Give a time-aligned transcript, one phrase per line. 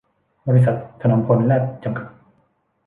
[0.47, 2.07] บริษัท ถนอมพลแลบ จำกัด